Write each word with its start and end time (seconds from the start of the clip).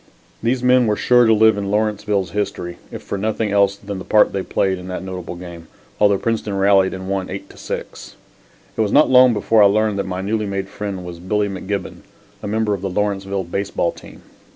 These 0.41 0.63
men 0.63 0.87
were 0.87 0.95
sure 0.95 1.27
to 1.27 1.33
live 1.35 1.59
in 1.59 1.69
Lawrenceville's 1.69 2.31
history 2.31 2.79
if 2.91 3.03
for 3.03 3.19
nothing 3.19 3.51
else 3.51 3.75
than 3.75 3.99
the 3.99 4.03
part 4.03 4.33
they 4.33 4.39
had 4.39 4.49
played 4.49 4.79
in 4.79 4.87
that 4.87 5.03
notable 5.03 5.35
game, 5.35 5.67
although 5.99 6.17
Princeton 6.17 6.57
rallied 6.57 6.95
and 6.95 7.07
won 7.07 7.29
8 7.29 7.47
to 7.51 7.57
6. 7.57 8.15
It 8.77 8.81
was 8.81 8.91
not 8.91 9.11
long 9.11 9.31
before 9.31 9.61
I 9.61 9.67
learned 9.67 9.99
that 9.99 10.07
my 10.07 10.21
newly 10.21 10.47
made 10.47 10.69
friend 10.69 11.05
was 11.05 11.19
Billy 11.19 11.47
McGibbon, 11.49 11.97
a 12.41 12.47
member 12.47 12.73
of 12.73 12.81
the 12.81 12.89
Lawrenceville 12.89 13.43
baseball 13.43 13.91
team. 13.91 14.23